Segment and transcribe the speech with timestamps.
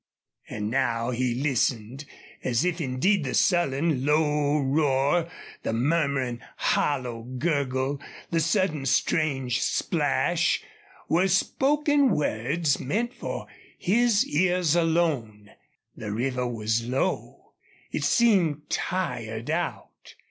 [0.49, 2.05] And now he listened,
[2.43, 5.29] as if indeed the sullen, low roar,
[5.61, 8.01] the murmuring hollow gurgle,
[8.31, 10.63] the sudden strange splash,
[11.07, 13.45] were spoken words meant for
[13.77, 15.51] his ears alone.
[15.95, 17.53] The river was low.
[17.91, 20.15] It seemed tired out.